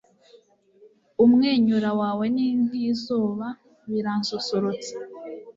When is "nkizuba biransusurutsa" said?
2.63-4.93